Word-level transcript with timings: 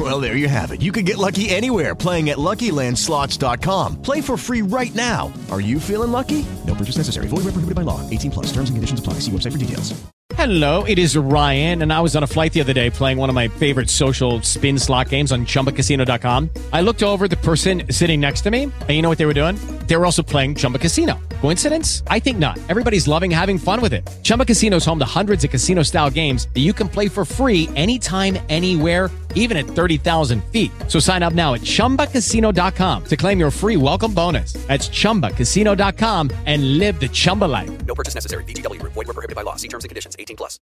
Well, 0.00 0.18
there 0.18 0.34
you 0.34 0.48
have 0.48 0.70
it. 0.72 0.80
You 0.80 0.92
can 0.92 1.04
get 1.04 1.18
lucky 1.18 1.50
anywhere 1.50 1.94
playing 1.94 2.30
at 2.30 2.38
LuckyLandSlots.com. 2.38 4.00
Play 4.00 4.22
for 4.22 4.38
free 4.38 4.62
right 4.62 4.94
now. 4.94 5.30
Are 5.50 5.60
you 5.60 5.78
feeling 5.78 6.10
lucky? 6.10 6.46
No 6.66 6.74
purchase 6.74 6.96
necessary. 6.96 7.26
Void 7.26 7.44
where 7.44 7.52
prohibited 7.52 7.74
by 7.74 7.82
law. 7.82 8.00
18 8.08 8.30
plus. 8.30 8.46
Terms 8.46 8.70
and 8.70 8.78
conditions 8.78 8.98
apply. 8.98 9.14
See 9.14 9.30
website 9.30 9.52
for 9.52 9.58
details. 9.58 9.92
Hello, 10.34 10.84
it 10.84 10.98
is 10.98 11.18
Ryan, 11.18 11.82
and 11.82 11.92
I 11.92 12.00
was 12.00 12.16
on 12.16 12.22
a 12.22 12.26
flight 12.26 12.54
the 12.54 12.62
other 12.62 12.72
day 12.72 12.88
playing 12.88 13.18
one 13.18 13.28
of 13.28 13.34
my 13.34 13.48
favorite 13.48 13.90
social 13.90 14.40
spin 14.40 14.78
slot 14.78 15.10
games 15.10 15.32
on 15.32 15.44
ChumbaCasino.com. 15.44 16.48
I 16.72 16.80
looked 16.80 17.02
over 17.02 17.28
the 17.28 17.36
person 17.36 17.82
sitting 17.90 18.20
next 18.20 18.40
to 18.42 18.50
me, 18.50 18.62
and 18.62 18.90
you 18.90 19.02
know 19.02 19.10
what 19.10 19.18
they 19.18 19.26
were 19.26 19.34
doing? 19.34 19.56
They 19.86 19.96
were 19.96 20.06
also 20.06 20.22
playing 20.22 20.54
Chumba 20.54 20.78
Casino. 20.78 21.20
Coincidence? 21.40 22.02
I 22.06 22.18
think 22.18 22.38
not. 22.38 22.58
Everybody's 22.68 23.06
loving 23.06 23.30
having 23.30 23.58
fun 23.58 23.80
with 23.80 23.92
it. 23.92 24.08
Chumba 24.22 24.44
Casino 24.46 24.78
is 24.78 24.86
home 24.86 24.98
to 24.98 25.04
hundreds 25.04 25.44
of 25.44 25.50
casino-style 25.50 26.10
games 26.10 26.48
that 26.54 26.60
you 26.60 26.72
can 26.72 26.88
play 26.88 27.08
for 27.08 27.24
free 27.24 27.68
anytime, 27.76 28.38
anywhere 28.48 29.10
even 29.34 29.56
at 29.56 29.66
30,000 29.66 30.42
feet. 30.44 30.70
So 30.88 30.98
sign 30.98 31.22
up 31.22 31.34
now 31.34 31.54
at 31.54 31.60
ChumbaCasino.com 31.60 33.04
to 33.04 33.16
claim 33.16 33.38
your 33.38 33.50
free 33.50 33.76
welcome 33.76 34.14
bonus. 34.14 34.54
That's 34.66 34.88
ChumbaCasino.com 34.88 36.30
and 36.46 36.78
live 36.78 36.98
the 36.98 37.08
Chumba 37.08 37.46
life. 37.46 37.70
No 37.86 37.94
purchase 37.94 38.14
necessary. 38.14 38.44
BGW. 38.44 38.80
Void 38.82 39.06
were 39.06 39.14
prohibited 39.14 39.36
by 39.36 39.42
law. 39.42 39.56
See 39.56 39.68
terms 39.68 39.84
and 39.84 39.90
conditions. 39.90 40.16
18 40.18 40.36
plus. 40.36 40.58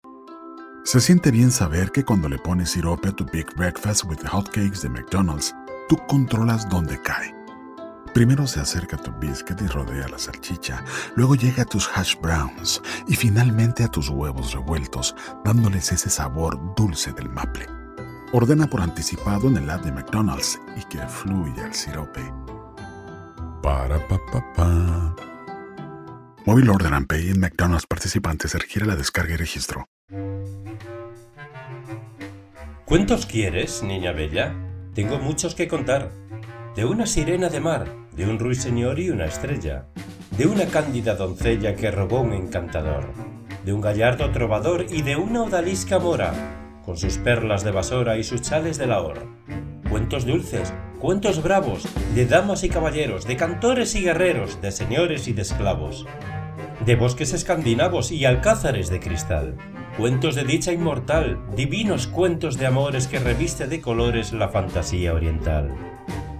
Se 0.84 1.00
siente 1.00 1.30
bien 1.30 1.50
saber 1.50 1.92
que 1.92 2.04
cuando 2.04 2.28
le 2.28 2.36
pones 2.36 2.70
sirope 2.70 3.08
a 3.08 3.12
tu 3.12 3.24
Big 3.24 3.46
Breakfast 3.56 4.04
with 4.04 4.18
the 4.18 4.28
Hotcakes 4.28 4.82
de 4.82 4.90
McDonald's, 4.90 5.54
tú 5.88 5.96
controlas 6.08 6.68
dónde 6.68 7.00
cae. 7.02 7.43
Primero 8.14 8.46
se 8.46 8.60
acerca 8.60 8.96
tu 8.96 9.10
biscuit 9.18 9.60
y 9.60 9.66
rodea 9.66 10.06
la 10.06 10.20
salchicha, 10.20 10.84
luego 11.16 11.34
llega 11.34 11.64
a 11.64 11.66
tus 11.66 11.90
hash 11.92 12.14
browns 12.22 12.80
y 13.08 13.16
finalmente 13.16 13.82
a 13.82 13.88
tus 13.88 14.08
huevos 14.08 14.52
revueltos, 14.52 15.16
dándoles 15.44 15.90
ese 15.90 16.08
sabor 16.08 16.56
dulce 16.76 17.12
del 17.12 17.28
maple. 17.28 17.66
Ordena 18.32 18.68
por 18.68 18.82
anticipado 18.82 19.48
en 19.48 19.56
el 19.56 19.68
app 19.68 19.82
de 19.82 19.90
McDonald's 19.90 20.60
y 20.76 20.84
que 20.84 20.98
fluya 21.08 21.66
el 21.66 21.74
sirope. 21.74 22.22
Para 23.60 23.98
pa. 24.06 25.16
Móvil 26.46 26.70
Order 26.70 26.94
and 26.94 27.08
Pay 27.08 27.30
en 27.30 27.40
McDonald's 27.40 27.86
participantes 27.86 28.54
requiere 28.54 28.86
la 28.86 28.94
descarga 28.94 29.34
y 29.34 29.38
registro. 29.38 29.88
¿Cuántos 32.84 33.26
quieres, 33.26 33.82
niña 33.82 34.12
bella? 34.12 34.54
Tengo 34.94 35.18
muchos 35.18 35.56
que 35.56 35.66
contar. 35.66 36.12
De 36.76 36.84
una 36.84 37.06
sirena 37.06 37.48
de 37.48 37.60
mar, 37.60 38.03
de 38.16 38.26
un 38.26 38.38
ruiseñor 38.38 39.00
y 39.00 39.10
una 39.10 39.26
estrella, 39.26 39.86
de 40.38 40.46
una 40.46 40.66
cándida 40.66 41.16
doncella 41.16 41.74
que 41.74 41.90
robó 41.90 42.20
un 42.20 42.32
encantador, 42.32 43.12
de 43.64 43.72
un 43.72 43.80
gallardo 43.80 44.30
trovador 44.30 44.86
y 44.88 45.02
de 45.02 45.16
una 45.16 45.42
odalisca 45.42 45.98
mora, 45.98 46.32
con 46.84 46.96
sus 46.96 47.18
perlas 47.18 47.64
de 47.64 47.72
basora 47.72 48.16
y 48.16 48.24
sus 48.24 48.42
chales 48.42 48.78
de 48.78 48.86
lahor. 48.86 49.26
Cuentos 49.90 50.26
dulces, 50.26 50.72
cuentos 51.00 51.42
bravos, 51.42 51.88
de 52.14 52.26
damas 52.26 52.62
y 52.62 52.68
caballeros, 52.68 53.26
de 53.26 53.36
cantores 53.36 53.94
y 53.96 54.02
guerreros, 54.02 54.60
de 54.62 54.70
señores 54.70 55.26
y 55.26 55.32
de 55.32 55.42
esclavos, 55.42 56.06
de 56.84 56.96
bosques 56.96 57.32
escandinavos 57.32 58.12
y 58.12 58.24
alcázares 58.26 58.90
de 58.90 59.00
cristal. 59.00 59.56
Cuentos 59.96 60.34
de 60.34 60.44
dicha 60.44 60.72
inmortal, 60.72 61.40
divinos 61.56 62.06
cuentos 62.06 62.58
de 62.58 62.66
amores 62.66 63.06
que 63.06 63.18
reviste 63.18 63.66
de 63.66 63.80
colores 63.80 64.32
la 64.32 64.48
fantasía 64.48 65.14
oriental. 65.14 65.72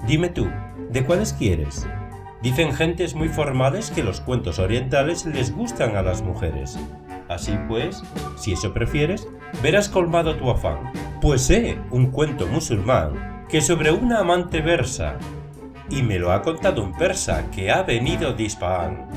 Dime 0.06 0.28
tú, 0.28 0.48
¿de 0.94 1.04
cuáles 1.04 1.32
quieres? 1.32 1.86
Dicen 2.40 2.72
gentes 2.72 3.16
muy 3.16 3.28
formales 3.28 3.90
que 3.90 4.04
los 4.04 4.20
cuentos 4.20 4.60
orientales 4.60 5.26
les 5.26 5.52
gustan 5.52 5.96
a 5.96 6.02
las 6.02 6.22
mujeres. 6.22 6.78
Así 7.28 7.58
pues, 7.68 8.02
si 8.36 8.52
eso 8.52 8.72
prefieres, 8.72 9.26
verás 9.60 9.88
colmado 9.88 10.36
tu 10.36 10.48
afán. 10.48 10.92
Pues 11.20 11.42
sé 11.42 11.78
un 11.90 12.12
cuento 12.12 12.46
musulmán 12.46 13.44
que 13.48 13.60
sobre 13.60 13.90
una 13.90 14.20
amante 14.20 14.60
versa, 14.60 15.18
y 15.90 16.02
me 16.02 16.20
lo 16.20 16.30
ha 16.30 16.42
contado 16.42 16.82
un 16.82 16.92
persa 16.92 17.50
que 17.50 17.72
ha 17.72 17.82
venido 17.82 18.32
de 18.32 18.44
Ispahan. 18.44 19.08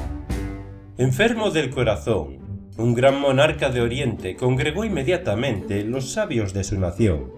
Enfermo 0.97 1.51
del 1.51 1.69
corazón, 1.69 2.39
un 2.77 2.95
gran 2.95 3.21
monarca 3.21 3.69
de 3.69 3.81
Oriente 3.81 4.35
congregó 4.35 4.83
inmediatamente 4.83 5.83
los 5.83 6.11
sabios 6.11 6.53
de 6.53 6.63
su 6.63 6.79
nación. 6.79 7.31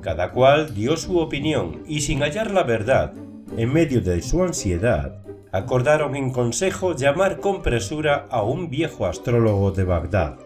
Cada 0.00 0.30
cual 0.30 0.74
dio 0.74 0.96
su 0.96 1.18
opinión 1.18 1.82
y 1.86 2.00
sin 2.00 2.20
hallar 2.20 2.50
la 2.50 2.62
verdad, 2.62 3.12
en 3.56 3.72
medio 3.72 4.00
de 4.00 4.22
su 4.22 4.42
ansiedad, 4.42 5.22
acordaron 5.52 6.14
en 6.16 6.30
consejo 6.30 6.94
llamar 6.94 7.40
con 7.40 7.62
presura 7.62 8.26
a 8.30 8.42
un 8.42 8.70
viejo 8.70 9.06
astrólogo 9.06 9.70
de 9.70 9.84
Bagdad. 9.84 10.38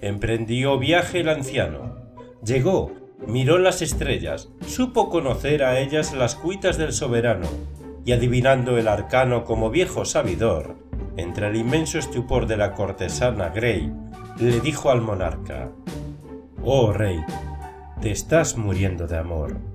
Emprendió 0.00 0.78
viaje 0.78 1.20
el 1.20 1.28
anciano. 1.28 1.96
Llegó, 2.44 2.92
miró 3.26 3.58
las 3.58 3.82
estrellas, 3.82 4.48
supo 4.66 5.10
conocer 5.10 5.62
a 5.62 5.78
ellas 5.80 6.14
las 6.14 6.36
cuitas 6.36 6.78
del 6.78 6.92
soberano, 6.92 7.48
y 8.04 8.12
adivinando 8.12 8.78
el 8.78 8.88
arcano 8.88 9.44
como 9.44 9.70
viejo 9.70 10.04
sabidor, 10.04 10.76
entre 11.16 11.48
el 11.48 11.56
inmenso 11.56 11.98
estupor 11.98 12.46
de 12.46 12.56
la 12.56 12.72
cortesana 12.72 13.50
Grey, 13.50 13.92
le 14.38 14.60
dijo 14.60 14.90
al 14.90 15.02
monarca, 15.02 15.70
Oh 16.64 16.92
rey, 16.92 17.18
te 18.00 18.10
estás 18.10 18.56
muriendo 18.56 19.06
de 19.06 19.18
amor. 19.18 19.69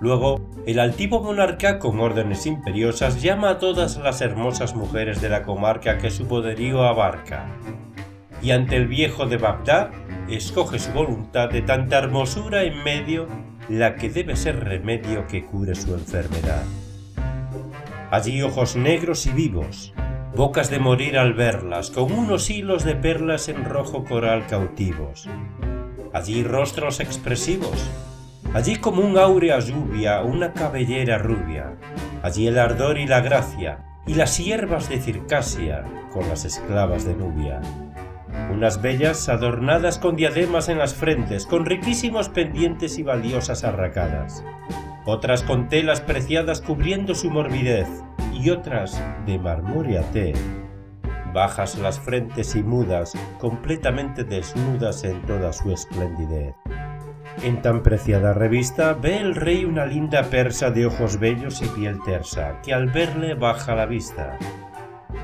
Luego, 0.00 0.40
el 0.66 0.78
altivo 0.78 1.22
monarca, 1.22 1.78
con 1.78 2.00
órdenes 2.00 2.46
imperiosas, 2.46 3.22
llama 3.22 3.50
a 3.50 3.58
todas 3.58 3.96
las 3.96 4.20
hermosas 4.20 4.74
mujeres 4.74 5.20
de 5.20 5.30
la 5.30 5.42
comarca 5.42 5.98
que 5.98 6.10
su 6.10 6.26
poderío 6.26 6.84
abarca, 6.84 7.46
y 8.42 8.50
ante 8.50 8.76
el 8.76 8.86
viejo 8.86 9.26
de 9.26 9.38
Bagdad, 9.38 9.90
escoge 10.28 10.78
su 10.78 10.92
voluntad 10.92 11.48
de 11.48 11.62
tanta 11.62 11.98
hermosura 11.98 12.64
en 12.64 12.82
medio, 12.84 13.26
la 13.68 13.96
que 13.96 14.10
debe 14.10 14.36
ser 14.36 14.64
remedio 14.64 15.26
que 15.26 15.44
cure 15.44 15.74
su 15.74 15.94
enfermedad. 15.94 16.62
Allí 18.10 18.42
ojos 18.42 18.76
negros 18.76 19.26
y 19.26 19.30
vivos, 19.30 19.94
bocas 20.34 20.70
de 20.70 20.78
morir 20.78 21.18
al 21.18 21.32
verlas, 21.32 21.90
con 21.90 22.12
unos 22.12 22.50
hilos 22.50 22.84
de 22.84 22.94
perlas 22.94 23.48
en 23.48 23.64
rojo 23.64 24.04
coral 24.04 24.46
cautivos. 24.46 25.28
Allí 26.12 26.44
rostros 26.44 27.00
expresivos, 27.00 27.90
allí 28.54 28.76
como 28.76 29.02
un 29.02 29.18
áurea 29.18 29.58
lluvia, 29.58 30.22
una 30.22 30.52
cabellera 30.52 31.18
rubia, 31.18 31.76
allí 32.22 32.46
el 32.46 32.58
ardor 32.58 32.98
y 32.98 33.06
la 33.06 33.20
gracia, 33.20 33.84
y 34.06 34.14
las 34.14 34.38
hierbas 34.38 34.88
de 34.88 35.00
Circasia 35.00 35.84
con 36.12 36.28
las 36.28 36.44
esclavas 36.44 37.04
de 37.04 37.14
Nubia. 37.14 37.60
Unas 38.52 38.80
bellas 38.80 39.28
adornadas 39.28 39.98
con 39.98 40.16
diademas 40.16 40.68
en 40.68 40.78
las 40.78 40.94
frentes, 40.94 41.46
con 41.46 41.66
riquísimos 41.66 42.28
pendientes 42.28 42.98
y 42.98 43.02
valiosas 43.02 43.64
arracadas. 43.64 44.44
Otras 45.04 45.42
con 45.42 45.68
telas 45.68 46.00
preciadas 46.00 46.60
cubriendo 46.60 47.14
su 47.14 47.30
morbidez, 47.30 47.88
y 48.32 48.50
otras 48.50 49.00
de 49.26 49.38
marmórea 49.38 50.02
tez. 50.12 50.38
Bajas 51.32 51.76
las 51.78 51.98
frentes 51.98 52.54
y 52.56 52.62
mudas, 52.62 53.14
completamente 53.38 54.24
desnudas 54.24 55.04
en 55.04 55.20
toda 55.22 55.52
su 55.52 55.70
esplendidez. 55.70 56.54
En 57.42 57.62
tan 57.62 57.82
preciada 57.82 58.32
revista 58.32 58.94
ve 58.94 59.18
el 59.18 59.34
rey 59.34 59.64
una 59.64 59.86
linda 59.86 60.24
persa 60.24 60.70
de 60.70 60.86
ojos 60.86 61.18
bellos 61.18 61.62
y 61.62 61.66
piel 61.66 61.98
tersa, 62.04 62.60
que 62.62 62.72
al 62.72 62.90
verle 62.90 63.34
baja 63.34 63.74
la 63.74 63.86
vista. 63.86 64.38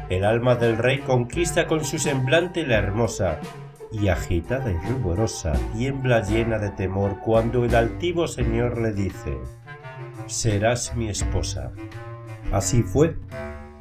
El 0.09 0.25
alma 0.25 0.55
del 0.55 0.77
rey 0.79 0.99
conquista 0.99 1.67
con 1.67 1.85
su 1.85 1.99
semblante 1.99 2.67
la 2.67 2.77
hermosa, 2.77 3.39
y 3.91 4.09
agitada 4.09 4.71
y 4.71 4.77
ruborosa 4.89 5.53
tiembla 5.77 6.23
llena 6.23 6.59
de 6.59 6.71
temor 6.71 7.19
cuando 7.21 7.65
el 7.65 7.75
altivo 7.75 8.27
señor 8.27 8.81
le 8.81 8.93
dice, 8.93 9.39
Serás 10.27 10.95
mi 10.95 11.09
esposa. 11.09 11.73
Así 12.53 12.83
fue. 12.83 13.17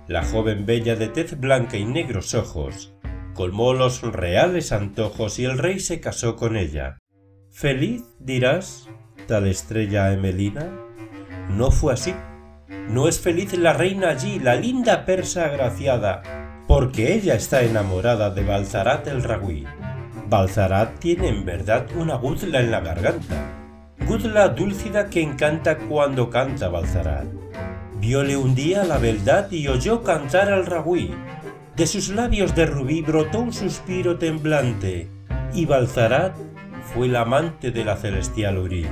La 0.08 0.24
joven 0.24 0.66
bella 0.66 0.96
de 0.96 1.08
tez 1.08 1.40
blanca 1.40 1.78
y 1.78 1.86
negros 1.86 2.34
ojos 2.34 2.94
colmó 3.34 3.74
los 3.74 4.02
reales 4.02 4.72
antojos 4.72 5.40
y 5.40 5.46
el 5.46 5.58
rey 5.58 5.80
se 5.80 6.00
casó 6.00 6.36
con 6.36 6.56
ella. 6.56 7.01
¿Feliz, 7.54 8.04
dirás, 8.18 8.88
tal 9.28 9.46
estrella 9.46 10.14
Emelina? 10.14 10.72
No 11.50 11.70
fue 11.70 11.94
así. 11.94 12.16
No 12.88 13.10
es 13.10 13.20
feliz 13.20 13.56
la 13.58 13.74
reina 13.74 14.10
allí, 14.10 14.40
la 14.40 14.56
linda 14.56 15.04
persa 15.06 15.46
agraciada, 15.46 16.24
porque 16.66 17.14
ella 17.14 17.36
está 17.36 17.62
enamorada 17.62 18.30
de 18.30 18.46
Balzarat 18.46 19.06
el 19.08 19.22
Ragüí. 19.22 19.66
Balzarat 20.30 20.98
tiene 21.00 21.28
en 21.28 21.44
verdad 21.44 21.86
una 21.98 22.16
guzla 22.16 22.62
en 22.62 22.72
la 22.72 22.80
garganta. 22.80 23.36
Guzla 24.08 24.48
dúlcida 24.48 25.10
que 25.10 25.22
encanta 25.22 25.78
cuando 25.78 26.30
canta 26.30 26.70
Balzarat. 26.70 27.28
Viole 28.00 28.38
un 28.38 28.56
día 28.56 28.86
la 28.86 28.98
beldad 28.98 29.52
y 29.52 29.68
oyó 29.68 30.04
cantar 30.04 30.52
al 30.52 30.66
ragüí. 30.66 31.14
De 31.76 31.86
sus 31.86 32.10
labios 32.10 32.56
de 32.56 32.66
rubí 32.66 33.02
brotó 33.02 33.40
un 33.40 33.52
suspiro 33.52 34.18
temblante, 34.18 35.10
y 35.54 35.66
Balzarat 35.66 36.34
fue 36.94 37.08
el 37.08 37.16
amante 37.16 37.72
de 37.72 37.86
la 37.86 37.96
celestial 37.96 38.58
Uri. 38.58 38.86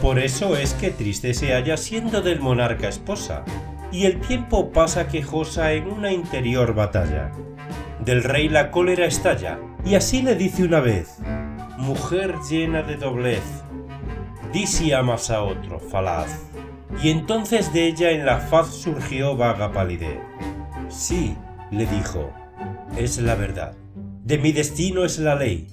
Por 0.00 0.18
eso 0.18 0.56
es 0.56 0.74
que 0.74 0.90
triste 0.90 1.34
se 1.34 1.52
halla 1.52 1.76
siendo 1.76 2.22
del 2.22 2.40
monarca 2.40 2.88
esposa, 2.88 3.44
y 3.90 4.06
el 4.06 4.20
tiempo 4.20 4.72
pasa 4.72 5.08
quejosa 5.08 5.72
en 5.72 5.90
una 5.90 6.12
interior 6.12 6.74
batalla. 6.74 7.32
Del 8.04 8.24
rey 8.24 8.48
la 8.48 8.70
cólera 8.70 9.06
estalla, 9.06 9.58
y 9.84 9.94
así 9.94 10.22
le 10.22 10.34
dice 10.34 10.64
una 10.64 10.80
vez, 10.80 11.18
Mujer 11.78 12.36
llena 12.48 12.82
de 12.82 12.96
doblez, 12.96 13.42
di 14.52 14.66
si 14.66 14.92
amas 14.92 15.30
a 15.30 15.42
otro, 15.42 15.80
falaz. 15.80 16.50
Y 17.02 17.10
entonces 17.10 17.72
de 17.72 17.86
ella 17.86 18.10
en 18.10 18.26
la 18.26 18.38
faz 18.38 18.68
surgió 18.68 19.36
vaga 19.36 19.72
palidez. 19.72 20.20
Sí, 20.88 21.34
le 21.70 21.86
dijo, 21.86 22.30
es 22.96 23.18
la 23.18 23.34
verdad. 23.34 23.74
De 24.22 24.38
mi 24.38 24.52
destino 24.52 25.04
es 25.04 25.18
la 25.18 25.34
ley. 25.34 25.68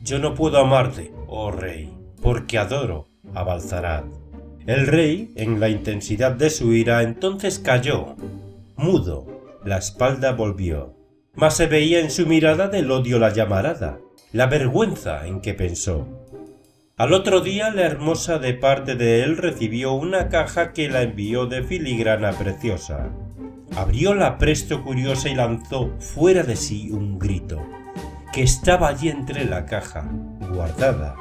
Yo 0.00 0.18
no 0.18 0.34
puedo 0.34 0.58
amarte, 0.58 1.12
oh 1.26 1.50
rey, 1.50 1.92
porque 2.22 2.58
adoro 2.58 3.08
a 3.34 3.42
Balzarat. 3.42 4.04
El 4.66 4.86
rey, 4.86 5.32
en 5.34 5.60
la 5.60 5.68
intensidad 5.68 6.32
de 6.32 6.50
su 6.50 6.72
ira, 6.72 7.02
entonces 7.02 7.58
cayó. 7.58 8.14
Mudo, 8.76 9.26
la 9.64 9.78
espalda 9.78 10.32
volvió. 10.32 10.94
Mas 11.34 11.56
se 11.56 11.66
veía 11.66 12.00
en 12.00 12.10
su 12.10 12.26
mirada 12.26 12.68
del 12.68 12.90
odio 12.90 13.18
la 13.18 13.32
llamarada, 13.32 13.98
la 14.32 14.46
vergüenza 14.46 15.26
en 15.26 15.40
que 15.40 15.54
pensó. 15.54 16.06
Al 16.96 17.12
otro 17.12 17.40
día 17.40 17.70
la 17.70 17.82
hermosa 17.82 18.38
de 18.38 18.54
parte 18.54 18.94
de 18.94 19.22
él 19.22 19.36
recibió 19.36 19.92
una 19.92 20.28
caja 20.28 20.72
que 20.72 20.88
la 20.88 21.02
envió 21.02 21.46
de 21.46 21.62
filigrana 21.62 22.32
preciosa. 22.32 23.10
Abrióla 23.76 24.38
presto 24.38 24.82
curiosa 24.82 25.28
y 25.28 25.34
lanzó 25.34 25.90
fuera 25.98 26.42
de 26.42 26.56
sí 26.56 26.90
un 26.90 27.18
grito, 27.18 27.64
que 28.32 28.42
estaba 28.42 28.88
allí 28.88 29.08
entre 29.08 29.44
la 29.44 29.66
caja, 29.66 30.08
guardada, 30.52 31.16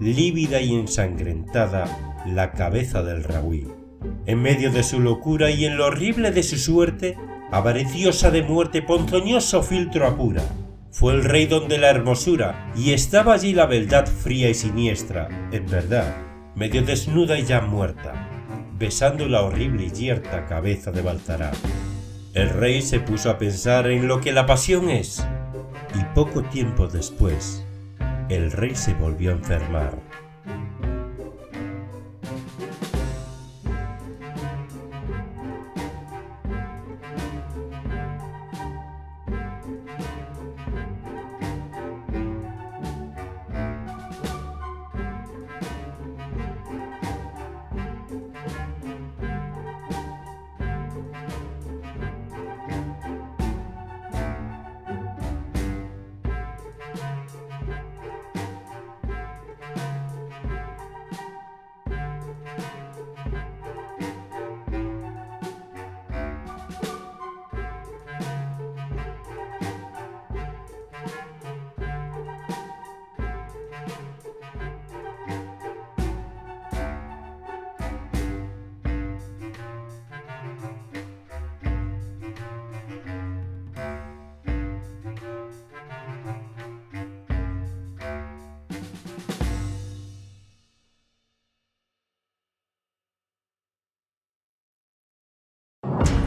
lívida 0.00 0.60
y 0.60 0.74
ensangrentada, 0.74 1.84
la 2.26 2.52
cabeza 2.52 3.02
del 3.02 3.24
Raúl. 3.24 3.74
En 4.26 4.42
medio 4.42 4.70
de 4.70 4.82
su 4.82 5.00
locura 5.00 5.50
y 5.50 5.64
en 5.64 5.76
lo 5.76 5.86
horrible 5.86 6.30
de 6.30 6.42
su 6.42 6.56
suerte, 6.56 7.16
avariciosa 7.50 8.30
de 8.30 8.42
muerte, 8.42 8.82
ponzoñoso 8.82 9.62
filtro 9.62 10.06
apura. 10.06 10.42
Fue 10.90 11.12
el 11.12 11.24
rey 11.24 11.46
donde 11.46 11.78
la 11.78 11.90
hermosura, 11.90 12.72
y 12.74 12.92
estaba 12.92 13.34
allí 13.34 13.52
la 13.52 13.66
beldad 13.66 14.06
fría 14.06 14.48
y 14.48 14.54
siniestra, 14.54 15.28
en 15.52 15.66
verdad, 15.66 16.16
medio 16.54 16.82
desnuda 16.82 17.38
y 17.38 17.44
ya 17.44 17.60
muerta, 17.60 18.28
besando 18.78 19.28
la 19.28 19.42
horrible 19.42 19.86
y 19.86 19.90
yerta 19.90 20.46
cabeza 20.46 20.90
de 20.90 21.02
Baltará. 21.02 21.52
El 22.32 22.50
rey 22.50 22.82
se 22.82 23.00
puso 23.00 23.30
a 23.30 23.38
pensar 23.38 23.90
en 23.90 24.08
lo 24.08 24.20
que 24.20 24.32
la 24.32 24.46
pasión 24.46 24.88
es, 24.90 25.26
y 25.96 26.04
poco 26.14 26.42
tiempo 26.42 26.86
después, 26.88 27.64
el 28.28 28.52
rey 28.52 28.74
se 28.74 28.92
volvió 28.94 29.30
a 29.30 29.34
enfermar. 29.34 29.98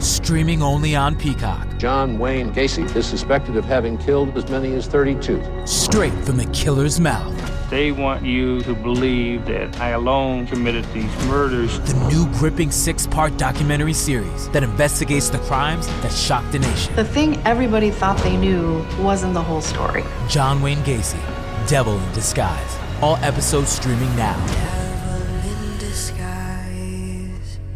Streaming 0.00 0.62
only 0.62 0.96
on 0.96 1.14
Peacock. 1.14 1.76
John 1.76 2.18
Wayne 2.18 2.54
Gacy 2.54 2.96
is 2.96 3.04
suspected 3.06 3.56
of 3.58 3.66
having 3.66 3.98
killed 3.98 4.34
as 4.34 4.48
many 4.48 4.72
as 4.72 4.86
32. 4.86 5.66
Straight 5.66 6.14
from 6.24 6.38
the 6.38 6.46
killer's 6.46 6.98
mouth. 6.98 7.36
They 7.68 7.92
want 7.92 8.24
you 8.24 8.62
to 8.62 8.74
believe 8.74 9.44
that 9.44 9.78
I 9.78 9.90
alone 9.90 10.46
committed 10.46 10.86
these 10.94 11.14
murders. 11.26 11.78
The 11.80 12.08
new 12.08 12.26
gripping 12.38 12.70
six 12.70 13.06
part 13.06 13.36
documentary 13.36 13.92
series 13.92 14.48
that 14.50 14.62
investigates 14.62 15.28
the 15.28 15.38
crimes 15.40 15.86
that 15.86 16.12
shocked 16.12 16.52
the 16.52 16.60
nation. 16.60 16.96
The 16.96 17.04
thing 17.04 17.36
everybody 17.44 17.90
thought 17.90 18.16
they 18.24 18.38
knew 18.38 18.82
wasn't 19.00 19.34
the 19.34 19.42
whole 19.42 19.60
story. 19.60 20.02
John 20.28 20.62
Wayne 20.62 20.82
Gacy, 20.82 21.20
Devil 21.68 21.98
in 21.98 22.12
Disguise. 22.14 22.78
All 23.02 23.16
episodes 23.16 23.68
streaming 23.68 24.16
now. 24.16 24.36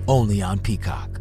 Only 0.09 0.43
on 0.43 0.59
Peacock. 0.59 1.21